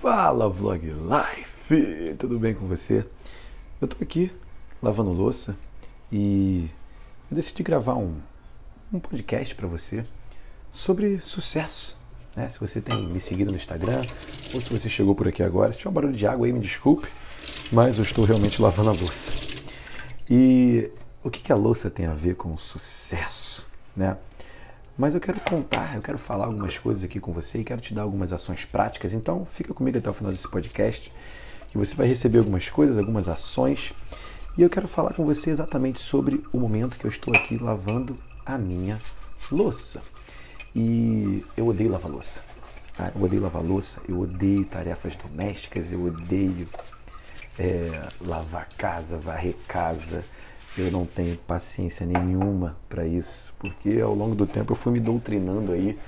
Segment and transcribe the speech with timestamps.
[0.00, 2.14] Fala Vlog Life!
[2.18, 3.04] Tudo bem com você?
[3.78, 4.32] Eu tô aqui
[4.82, 5.54] lavando louça
[6.10, 6.70] e
[7.30, 8.16] eu decidi gravar um,
[8.90, 10.06] um podcast para você
[10.70, 11.98] sobre sucesso.
[12.34, 12.48] Né?
[12.48, 14.02] Se você tem me seguido no Instagram
[14.54, 16.60] ou se você chegou por aqui agora, se tiver um barulho de água aí, me
[16.60, 17.06] desculpe,
[17.70, 19.32] mas eu estou realmente lavando a louça.
[20.30, 20.90] E
[21.22, 23.66] o que, que a louça tem a ver com sucesso?
[23.94, 24.16] Né?
[25.00, 27.94] Mas eu quero contar, eu quero falar algumas coisas aqui com você e quero te
[27.94, 29.14] dar algumas ações práticas.
[29.14, 31.10] Então, fica comigo até o final desse podcast,
[31.70, 33.94] que você vai receber algumas coisas, algumas ações.
[34.58, 38.14] E eu quero falar com você exatamente sobre o momento que eu estou aqui lavando
[38.44, 39.00] a minha
[39.50, 40.02] louça.
[40.76, 42.42] E eu odeio lavar louça.
[42.94, 43.10] Tá?
[43.16, 46.68] Eu odeio lavar louça, eu odeio tarefas domésticas, eu odeio
[47.58, 50.22] é, lavar casa, varrer casa
[50.78, 55.00] eu não tenho paciência nenhuma para isso, porque ao longo do tempo eu fui me
[55.00, 55.98] doutrinando aí.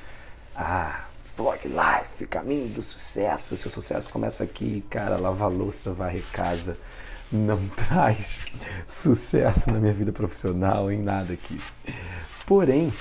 [0.54, 3.56] Ah, vlog life, caminho do sucesso.
[3.56, 6.76] Seu sucesso começa aqui, cara, lavar louça, varrer casa.
[7.30, 8.40] Não traz
[8.86, 11.60] sucesso na minha vida profissional, em nada aqui.
[12.46, 12.92] Porém,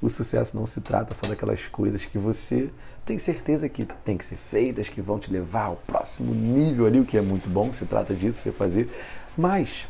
[0.00, 2.70] o sucesso não se trata só daquelas coisas que você
[3.04, 6.98] tem certeza que tem que ser feitas, que vão te levar ao próximo nível ali,
[6.98, 8.90] o que é muito bom, se trata disso, você fazer.
[9.36, 9.86] Mas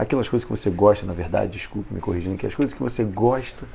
[0.00, 3.04] aquelas coisas que você gosta, na verdade, desculpe me corrigindo aqui, as coisas que você
[3.04, 3.66] gosta,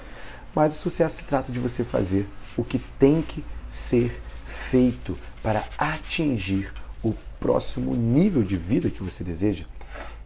[0.56, 5.64] mas o sucesso se trata de você fazer o que tem que ser feito para
[5.78, 9.66] atingir o próximo nível de vida que você deseja.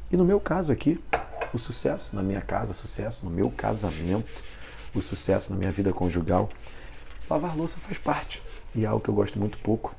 [0.09, 1.03] E no meu caso aqui,
[1.53, 4.41] o sucesso na minha casa, sucesso no meu casamento,
[4.95, 6.47] o sucesso na minha vida conjugal,
[7.29, 8.41] lavar louça faz parte
[8.73, 9.93] e é algo que eu gosto muito pouco,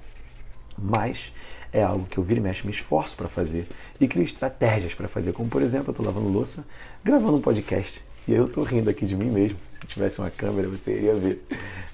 [0.78, 1.30] mas
[1.72, 3.66] é algo que eu viro e mexe, me esforço para fazer
[4.00, 5.32] e crio estratégias para fazer.
[5.32, 6.64] Como, por exemplo, eu estou lavando louça,
[7.04, 8.02] gravando um podcast.
[8.28, 9.58] E eu estou rindo aqui de mim mesmo.
[9.68, 11.44] Se tivesse uma câmera, você iria ver.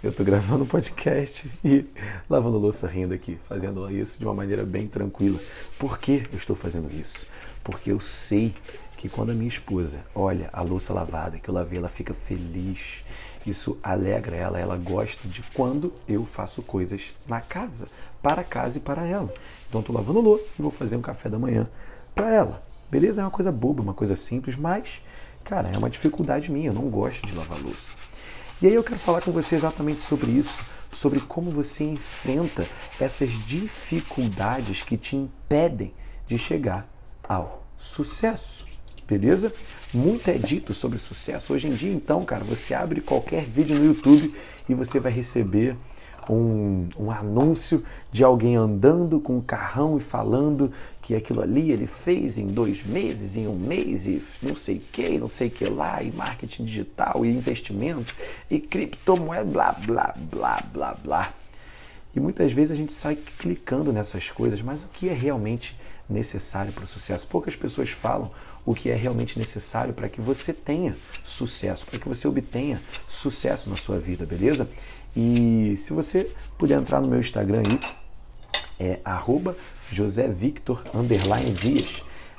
[0.02, 1.84] Eu estou gravando um podcast e
[2.28, 5.38] lavando louça rindo aqui, fazendo isso de uma maneira bem tranquila.
[5.78, 7.26] Por que eu estou fazendo isso?
[7.62, 8.52] Porque eu sei
[8.96, 13.04] que quando a minha esposa olha a louça lavada, que eu lavei, ela fica feliz
[13.46, 17.88] isso alegra ela, ela gosta de quando eu faço coisas na casa,
[18.20, 19.32] para casa e para ela.
[19.68, 21.68] Então estou lavando louça e vou fazer um café da manhã
[22.14, 22.62] para ela.
[22.90, 23.20] Beleza?
[23.20, 25.02] É uma coisa boba, uma coisa simples, mas,
[25.44, 27.92] cara, é uma dificuldade minha, eu não gosto de lavar louça.
[28.60, 32.66] E aí eu quero falar com você exatamente sobre isso, sobre como você enfrenta
[32.98, 35.92] essas dificuldades que te impedem
[36.26, 36.88] de chegar
[37.22, 38.66] ao sucesso
[39.06, 39.52] beleza?
[39.94, 41.52] Muito é dito sobre sucesso.
[41.52, 44.34] Hoje em dia, então, cara, você abre qualquer vídeo no YouTube
[44.68, 45.76] e você vai receber
[46.28, 51.86] um, um, anúncio de alguém andando com um carrão e falando que aquilo ali ele
[51.86, 56.02] fez em dois meses, em um mês, e não sei que, não sei que lá,
[56.02, 58.14] e marketing digital, e investimento,
[58.50, 61.34] e criptomoeda, blá, blá, blá, blá, blá.
[62.14, 65.76] E muitas vezes a gente sai clicando nessas coisas, mas o que é realmente
[66.08, 67.26] necessário para o sucesso?
[67.26, 68.30] Poucas pessoas falam
[68.66, 73.70] o que é realmente necessário para que você tenha sucesso, para que você obtenha sucesso
[73.70, 74.68] na sua vida, beleza?
[75.16, 77.80] E se você puder entrar no meu Instagram aí,
[78.78, 79.56] é arroba
[79.90, 80.16] Dias.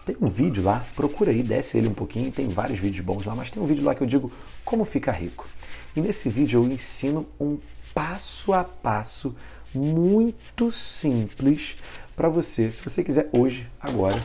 [0.05, 3.33] Tem um vídeo lá, procura aí, desce ele um pouquinho, tem vários vídeos bons lá,
[3.33, 4.31] mas tem um vídeo lá que eu digo
[4.63, 5.47] como ficar rico.
[5.95, 7.57] E nesse vídeo eu ensino um
[7.93, 9.35] passo a passo
[9.73, 11.77] muito simples
[12.15, 14.17] para você, se você quiser hoje, agora,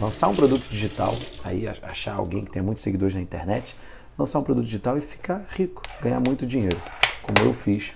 [0.00, 3.76] lançar um produto digital, aí achar alguém que tenha muitos seguidores na internet,
[4.18, 6.76] lançar um produto digital e ficar rico, ganhar muito dinheiro,
[7.22, 7.92] como eu fiz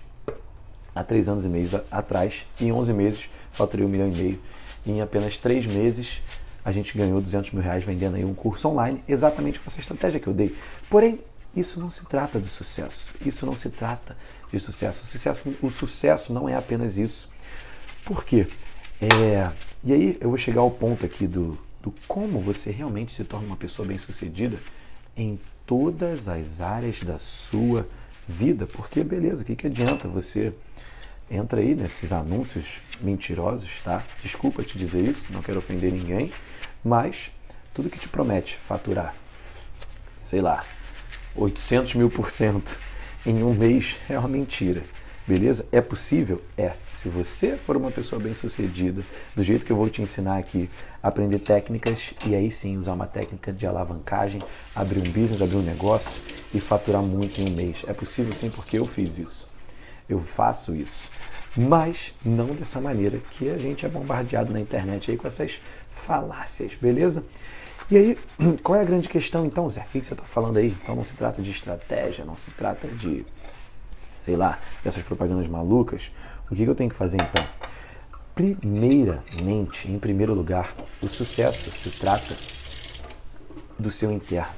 [0.95, 4.41] há três anos e meio atrás, em 11 meses faturei um milhão e meio,
[4.87, 6.21] e em apenas três meses
[6.65, 10.21] a gente ganhou 200 mil reais vendendo aí um curso online, exatamente com essa estratégia
[10.21, 10.55] que eu dei.
[10.91, 11.21] Porém,
[11.57, 14.17] isso não se trata de sucesso, isso não se trata
[14.53, 15.03] de sucesso.
[15.03, 17.29] O sucesso, o sucesso não é apenas isso.
[18.05, 18.47] Por quê?
[19.01, 19.51] É,
[19.83, 23.47] e aí eu vou chegar ao ponto aqui do, do como você realmente se torna
[23.47, 24.59] uma pessoa bem-sucedida
[25.17, 27.89] em todas as áreas da sua
[28.27, 28.67] vida.
[28.67, 30.53] Porque, beleza, o que, que adianta você
[31.31, 34.03] entra aí nesses anúncios mentirosos, tá?
[34.23, 36.33] Desculpa te dizer isso, não quero ofender ninguém,
[36.85, 37.31] mas
[37.75, 39.15] tudo que te promete faturar,
[40.23, 40.65] sei lá,
[41.37, 42.81] 800 mil por cento
[43.27, 44.83] em um mês é uma mentira.
[45.29, 45.67] Beleza?
[45.71, 46.41] É possível?
[46.57, 46.73] É.
[46.91, 49.03] Se você for uma pessoa bem sucedida,
[49.37, 50.71] do jeito que eu vou te ensinar aqui,
[51.03, 54.41] aprender técnicas e aí sim usar uma técnica de alavancagem,
[54.75, 56.23] abrir um business, abrir um negócio
[56.55, 57.85] e faturar muito em um mês.
[57.87, 59.51] É possível sim porque eu fiz isso.
[60.09, 61.11] Eu faço isso.
[61.55, 65.61] Mas não dessa maneira que a gente é bombardeado na internet aí com essas
[65.91, 67.23] falácias, beleza?
[67.91, 68.19] E aí,
[68.63, 69.83] qual é a grande questão então, Zé?
[69.83, 70.75] O que você está falando aí?
[70.83, 73.27] Então não se trata de estratégia, não se trata de
[74.21, 76.11] sei lá, dessas propagandas malucas,
[76.51, 77.45] o que, que eu tenho que fazer então?
[78.35, 80.73] Primeiramente, em primeiro lugar,
[81.03, 82.35] o sucesso se trata
[83.79, 84.53] do seu interno,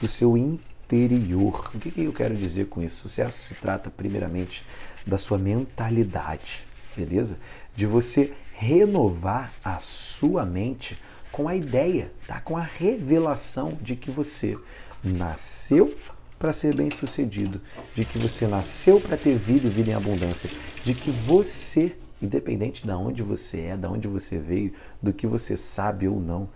[0.00, 1.70] do seu interior.
[1.74, 3.00] O que, que eu quero dizer com isso?
[3.02, 4.64] Sucesso se trata, primeiramente,
[5.06, 6.62] da sua mentalidade,
[6.94, 7.38] beleza?
[7.74, 10.98] De você renovar a sua mente
[11.30, 12.40] com a ideia, tá?
[12.40, 14.58] com a revelação de que você
[15.04, 15.94] nasceu
[16.38, 17.60] para ser bem sucedido,
[17.94, 20.50] de que você nasceu para ter vida e vida em abundância,
[20.84, 24.72] de que você, independente de onde você é, de onde você veio,
[25.02, 26.48] do que você sabe ou não,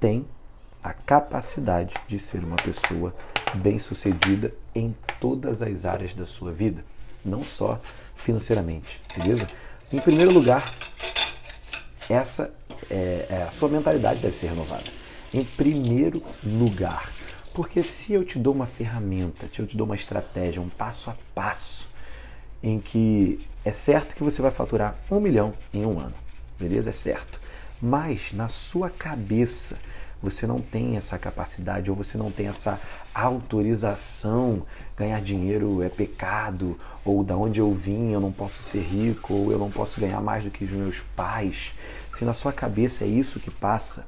[0.00, 0.26] tem
[0.82, 3.14] a capacidade de ser uma pessoa
[3.54, 6.84] bem sucedida em todas as áreas da sua vida,
[7.24, 7.80] não só
[8.14, 9.48] financeiramente, beleza?
[9.92, 10.72] Em primeiro lugar,
[12.08, 12.54] essa
[12.90, 14.84] é, é, a sua mentalidade deve ser renovada.
[15.34, 17.10] Em primeiro lugar,
[17.56, 21.08] porque se eu te dou uma ferramenta, se eu te dou uma estratégia, um passo
[21.08, 21.88] a passo,
[22.62, 26.12] em que é certo que você vai faturar um milhão em um ano,
[26.60, 26.90] beleza?
[26.90, 27.40] É certo.
[27.80, 29.78] Mas na sua cabeça
[30.22, 32.78] você não tem essa capacidade ou você não tem essa
[33.14, 34.62] autorização.
[34.94, 39.50] Ganhar dinheiro é pecado, ou da onde eu vim eu não posso ser rico, ou
[39.50, 41.72] eu não posso ganhar mais do que os meus pais.
[42.12, 44.06] Se na sua cabeça é isso que passa,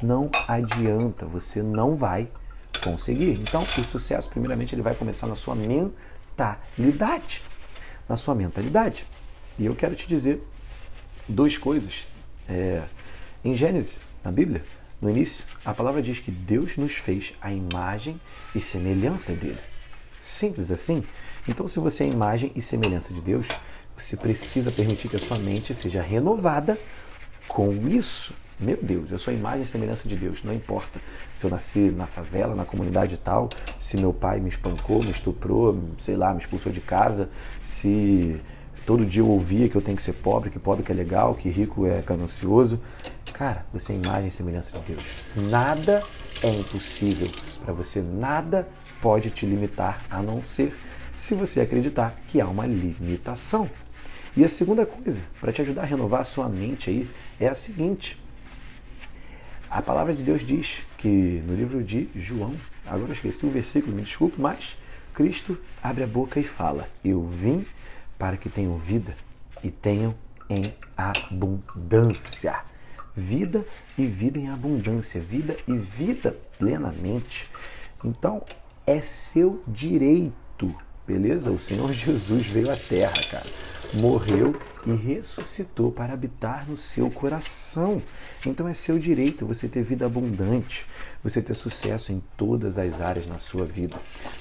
[0.00, 2.28] não adianta, você não vai
[2.84, 3.32] conseguir.
[3.40, 7.42] Então, o sucesso, primeiramente, ele vai começar na sua mentalidade.
[8.08, 9.06] Na sua mentalidade.
[9.58, 10.46] E eu quero te dizer
[11.26, 12.06] duas coisas.
[12.46, 12.82] É,
[13.42, 14.62] em Gênesis, na Bíblia,
[15.00, 18.20] no início, a palavra diz que Deus nos fez a imagem
[18.54, 19.58] e semelhança dele.
[20.20, 21.02] Simples assim.
[21.48, 23.48] Então, se você é a imagem e semelhança de Deus,
[23.96, 26.78] você precisa permitir que a sua mente seja renovada
[27.46, 28.34] com isso.
[28.58, 30.44] Meu Deus, eu sou a imagem e semelhança de Deus.
[30.44, 31.00] Não importa
[31.34, 33.48] se eu nasci na favela, na comunidade tal,
[33.78, 37.28] se meu pai me espancou, me estuprou, sei lá, me expulsou de casa,
[37.62, 38.40] se
[38.86, 41.34] todo dia eu ouvia que eu tenho que ser pobre, que pobre que é legal,
[41.34, 42.80] que rico é ganancioso.
[43.32, 45.24] Cara, você é imagem e semelhança de Deus.
[45.50, 46.00] Nada
[46.40, 47.28] é impossível
[47.64, 48.68] para você, nada
[49.02, 50.72] pode te limitar a não ser
[51.16, 53.68] se você acreditar que há uma limitação.
[54.36, 57.54] E a segunda coisa, para te ajudar a renovar a sua mente aí, é a
[57.54, 58.20] seguinte:
[59.74, 62.54] a palavra de Deus diz que no livro de João,
[62.86, 64.76] agora eu esqueci o versículo, me desculpe, mas
[65.12, 67.66] Cristo abre a boca e fala: Eu vim
[68.16, 69.16] para que tenham vida
[69.64, 70.14] e tenham
[70.48, 70.62] em
[70.96, 72.54] abundância.
[73.16, 73.64] Vida
[73.98, 77.50] e vida em abundância, vida e vida plenamente.
[78.04, 78.44] Então,
[78.86, 80.72] é seu direito,
[81.04, 81.50] beleza?
[81.50, 84.54] O Senhor Jesus veio à terra, cara morreu
[84.86, 88.02] e ressuscitou para habitar no seu coração.
[88.44, 90.86] Então é seu direito você ter vida abundante,
[91.22, 93.96] você ter sucesso em todas as áreas na sua vida.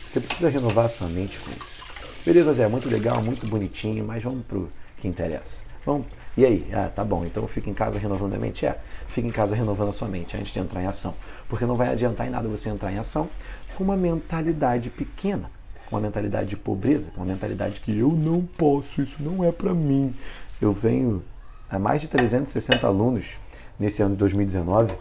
[0.06, 1.84] Você precisa renovar sua mente com isso.
[2.26, 2.68] Beleza, Zé?
[2.68, 5.66] Muito legal, muito bonitinho, mas vamos pro que interessa.
[5.86, 6.08] Vamos.
[6.38, 6.68] E aí?
[6.74, 7.26] Ah, tá bom.
[7.26, 8.66] Então fica em casa renovando a mente?
[8.66, 11.14] É, fica em casa renovando a sua mente antes de entrar em ação.
[11.48, 13.30] Porque não vai adiantar em nada você entrar em ação
[13.76, 15.50] com uma mentalidade pequena
[15.92, 20.14] uma mentalidade de pobreza, uma mentalidade que eu não posso, isso não é para mim.
[20.62, 21.24] Eu venho
[21.70, 23.38] a mais de 360 alunos
[23.80, 24.96] nesse ano de 2019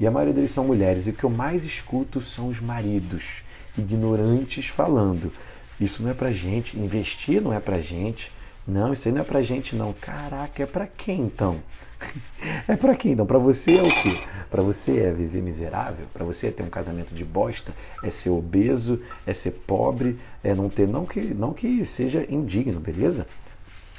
[0.00, 3.42] e a maioria deles são mulheres e o que eu mais escuto são os maridos
[3.76, 5.32] ignorantes falando.
[5.80, 8.32] Isso não é pra gente, investir não é pra gente.
[8.68, 9.94] Não, isso aí não é pra gente não.
[9.94, 11.60] Caraca, é pra quem então?
[12.68, 13.12] É para quem?
[13.12, 14.10] Então, para você é o quê?
[14.48, 16.06] Para você é viver miserável?
[16.12, 17.74] Para você é ter um casamento de bosta?
[18.04, 19.02] É ser obeso?
[19.26, 20.18] É ser pobre?
[20.44, 20.86] É não ter.
[20.86, 23.26] Não que, não que seja indigno, beleza?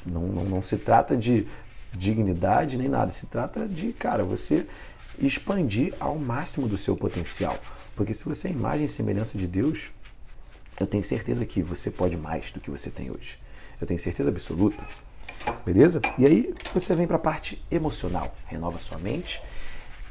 [0.06, 1.46] Não, não, não se trata de
[1.92, 3.10] dignidade nem nada.
[3.10, 4.66] Se trata de, cara, você
[5.20, 7.58] expandir ao máximo do seu potencial.
[7.94, 9.90] Porque se você é imagem e semelhança de Deus,
[10.78, 13.36] eu tenho certeza que você pode mais do que você tem hoje.
[13.80, 14.84] Eu tenho certeza absoluta.
[15.64, 16.00] Beleza?
[16.18, 19.42] E aí você vem para a parte emocional, renova sua mente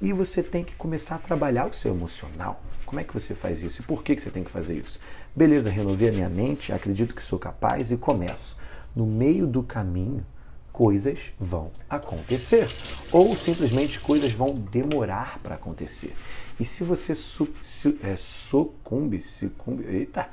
[0.02, 2.62] e você tem que começar a trabalhar o seu emocional.
[2.86, 5.00] Como é que você faz isso e por que, que você tem que fazer isso?
[5.36, 8.58] Beleza, renovei a minha mente, acredito que sou capaz e começo.
[8.96, 10.26] No meio do caminho,
[10.72, 12.68] coisas vão acontecer
[13.12, 16.16] ou simplesmente coisas vão demorar para acontecer.
[16.60, 20.28] E se você su, su, é, sucumbe, sucumbe, eita,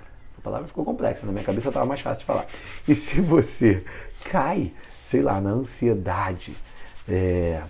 [0.46, 2.46] palavra ficou complexa, na minha cabeça estava mais fácil de falar.
[2.86, 3.84] E se você
[4.30, 4.72] cai,
[5.02, 6.56] sei lá, na ansiedade,
[7.08, 7.62] é,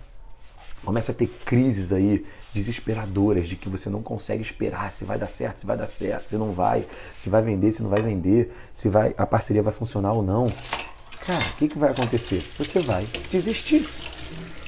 [0.84, 5.26] começa a ter crises aí desesperadoras de que você não consegue esperar se vai dar
[5.26, 6.86] certo, se vai dar certo, se não vai,
[7.18, 10.46] se vai vender, se não vai vender, se vai a parceria vai funcionar ou não.
[11.26, 12.44] Cara, o que, que vai acontecer?
[12.58, 13.86] Você vai desistir.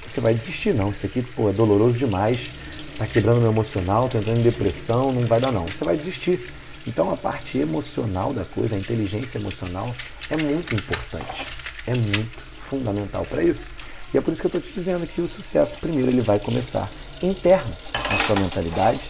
[0.07, 0.91] Você vai desistir, não.
[0.91, 2.51] Isso aqui pô, é doloroso demais,
[2.97, 5.67] tá quebrando meu emocional, tô entrando em depressão, não vai dar não.
[5.67, 6.58] Você vai desistir.
[6.89, 9.95] Então a parte emocional da coisa, a inteligência emocional,
[10.29, 11.47] é muito importante
[11.89, 13.71] é muito fundamental para isso.
[14.13, 16.39] E é por isso que eu estou te dizendo que o sucesso, primeiro, ele vai
[16.39, 16.89] começar
[17.23, 17.75] interno,
[18.11, 19.01] na sua mentalidade,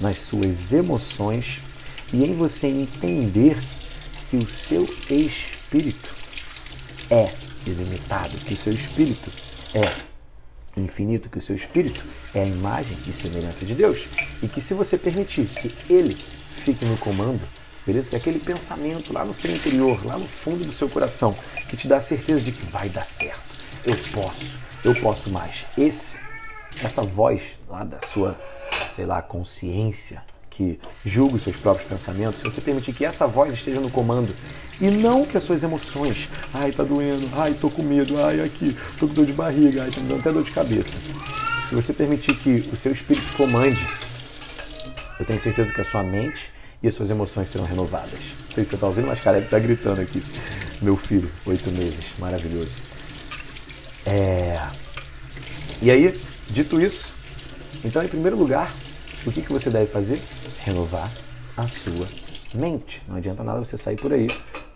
[0.00, 1.60] nas suas emoções
[2.12, 3.56] e em você entender
[4.30, 6.14] que o seu espírito
[7.10, 7.30] é
[7.66, 9.30] ilimitado, que o seu espírito
[9.74, 12.04] é infinito, que o seu espírito
[12.34, 14.06] é a imagem e semelhança de Deus.
[14.42, 16.16] E que se você permitir que ele
[16.54, 17.40] fique no comando,
[17.86, 18.10] beleza?
[18.10, 21.34] Que aquele pensamento lá no seu interior, lá no fundo do seu coração,
[21.68, 23.42] que te dá a certeza de que vai dar certo.
[23.84, 25.66] Eu posso, eu posso mais.
[25.76, 26.18] Esse,
[26.82, 28.38] essa voz lá da sua,
[28.94, 30.22] sei lá, consciência,
[30.54, 34.34] que julga os seus próprios pensamentos, se você permitir que essa voz esteja no comando
[34.80, 38.76] e não que as suas emoções, ai tá doendo, ai tô com medo, ai aqui,
[38.98, 40.96] tô com dor de barriga, ai tá me dando até dor de cabeça.
[41.68, 43.84] Se você permitir que o seu espírito comande,
[45.24, 46.52] eu tenho certeza que a sua mente
[46.82, 48.12] e as suas emoções serão renovadas.
[48.12, 50.22] Não sei se você está ouvindo, mas ele está gritando aqui.
[50.82, 52.82] Meu filho, oito meses, maravilhoso.
[54.04, 54.60] É...
[55.80, 56.14] E aí,
[56.50, 57.14] dito isso,
[57.82, 58.70] então em primeiro lugar,
[59.26, 60.20] o que, que você deve fazer?
[60.62, 61.10] Renovar
[61.56, 62.06] a sua
[62.52, 63.02] mente.
[63.08, 64.26] Não adianta nada você sair por aí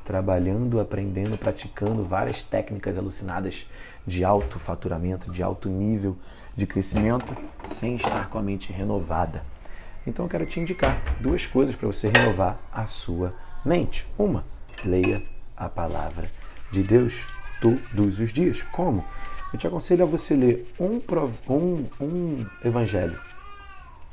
[0.02, 3.66] trabalhando, aprendendo, praticando várias técnicas alucinadas
[4.06, 6.16] de alto faturamento, de alto nível
[6.56, 7.36] de crescimento,
[7.66, 9.44] sem estar com a mente renovada.
[10.08, 14.06] Então eu quero te indicar duas coisas para você renovar a sua mente.
[14.18, 14.44] Uma,
[14.82, 15.22] leia
[15.54, 16.30] a palavra
[16.70, 17.26] de Deus
[17.60, 18.62] todos os dias.
[18.72, 19.04] Como?
[19.52, 21.00] Eu te aconselho a você ler um,
[21.48, 23.20] um, um evangelho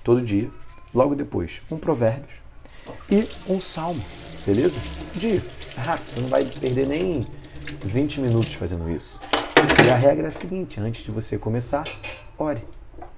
[0.04, 0.50] todo dia,
[0.94, 2.34] logo depois um provérbios
[3.10, 4.04] e um salmo,
[4.46, 4.80] beleza?
[5.16, 5.42] Dia.
[5.78, 7.26] Rápido, você não vai perder nem
[7.84, 9.20] 20 minutos fazendo isso.
[9.86, 11.84] E a regra é a seguinte: antes de você começar,
[12.38, 12.64] ore.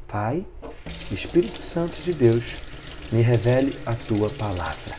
[0.08, 0.46] Pai,
[1.12, 2.58] Espírito Santo de Deus,
[3.12, 4.96] me revele a tua palavra.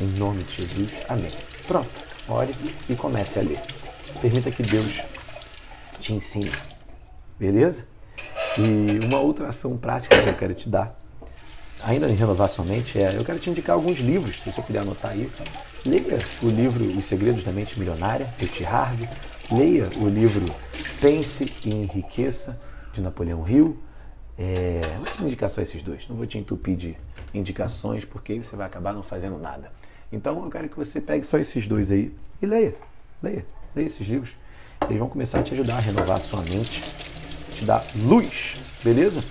[0.00, 1.30] Em nome de Jesus, amém.
[1.66, 1.90] Pronto,
[2.28, 2.54] ore
[2.88, 3.60] e comece a ler.
[4.20, 5.02] Permita que Deus
[6.00, 6.50] te ensine,
[7.38, 7.86] beleza?
[8.58, 11.02] E uma outra ação prática que eu quero te dar
[11.82, 14.80] ainda em renovar sua mente, é, eu quero te indicar alguns livros, se você puder
[14.80, 15.30] anotar aí.
[15.84, 18.64] Leia o livro Os Segredos da Mente Milionária, de T.
[18.64, 19.08] Harvey.
[19.50, 20.46] Leia o livro
[21.00, 22.58] Pense e Enriqueça,
[22.92, 23.76] de Napoleão Hill.
[24.38, 24.80] É,
[25.20, 26.08] indicar só esses dois.
[26.08, 26.96] Não vou te entupir de
[27.34, 29.70] indicações, porque aí você vai acabar não fazendo nada.
[30.10, 32.74] Então eu quero que você pegue só esses dois aí e leia.
[33.22, 33.46] Leia.
[33.74, 34.36] Leia esses livros.
[34.86, 36.80] Eles vão começar a te ajudar a renovar a sua mente,
[37.52, 39.22] te dar luz, beleza?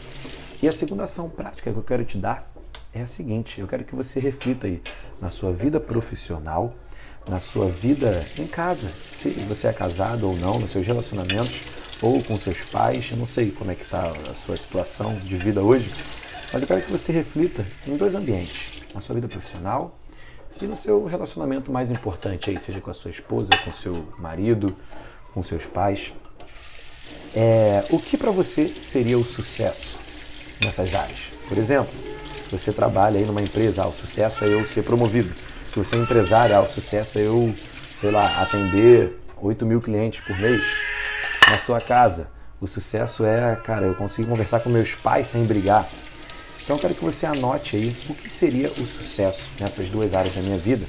[0.64, 2.52] E a segunda ação prática que eu quero te dar
[2.94, 4.82] é a seguinte: eu quero que você reflita aí
[5.20, 6.74] na sua vida profissional,
[7.30, 11.62] na sua vida em casa, se você é casado ou não, nos seus relacionamentos
[12.02, 15.36] ou com seus pais, eu não sei como é que está a sua situação de
[15.36, 15.92] vida hoje,
[16.52, 19.98] mas eu quero que você reflita em dois ambientes, na sua vida profissional
[20.62, 24.76] e no seu relacionamento mais importante aí, seja com a sua esposa, com seu marido,
[25.34, 26.12] com seus pais.
[27.36, 30.02] É, o que para você seria o sucesso?
[30.64, 31.32] nessas áreas.
[31.48, 31.92] Por exemplo,
[32.50, 35.34] você trabalha aí numa empresa, ah, o sucesso é eu ser promovido.
[35.72, 37.56] Se você é empresário, ah, o sucesso é eu,
[37.96, 40.62] sei lá, atender 8 mil clientes por mês
[41.50, 42.28] na sua casa.
[42.60, 45.88] O sucesso é, cara, eu consigo conversar com meus pais sem brigar.
[46.62, 50.36] Então eu quero que você anote aí o que seria o sucesso nessas duas áreas
[50.36, 50.86] da minha vida.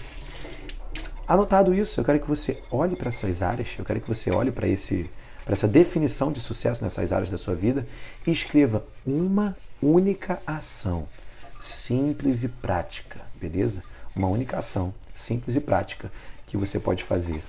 [1.29, 4.51] Anotado isso, eu quero que você olhe para essas áreas, eu quero que você olhe
[4.51, 5.09] para esse
[5.45, 7.87] para essa definição de sucesso nessas áreas da sua vida
[8.27, 11.07] e escreva uma única ação
[11.57, 13.92] simples e prática, beleza?
[14.14, 16.12] Uma única ação simples e prática
[16.47, 17.42] que você pode fazer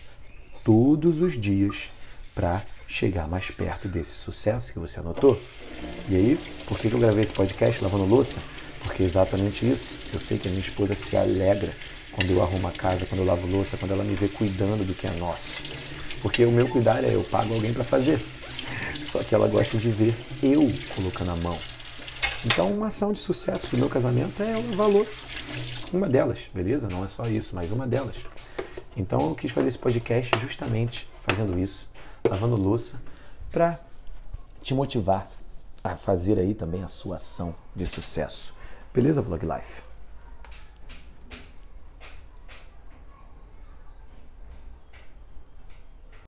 [0.63, 1.91] todos os dias
[2.33, 5.39] para chegar mais perto desse sucesso que você anotou.
[6.09, 8.39] E aí, por que eu gravei esse podcast lavando louça?
[8.81, 9.95] Porque é exatamente isso.
[10.13, 11.71] Eu sei que a minha esposa se alegra
[12.13, 14.93] quando eu arrumo a casa, quando eu lavo louça, quando ela me vê cuidando do
[14.93, 15.63] que é nosso.
[16.21, 18.19] Porque o meu cuidar é eu pago alguém para fazer.
[19.03, 21.72] Só que ela gosta de ver eu colocando a mão.
[22.45, 25.25] Então, uma ação de sucesso para o meu casamento é lavar louça.
[25.93, 26.89] Uma delas, beleza?
[26.89, 28.17] Não é só isso, mas uma delas.
[28.97, 31.89] Então, eu quis fazer esse podcast justamente fazendo isso,
[32.29, 33.01] lavando louça,
[33.51, 33.79] para
[34.61, 35.29] te motivar
[35.83, 38.53] a fazer aí também a sua ação de sucesso.
[38.93, 39.92] Beleza, Vlog Life?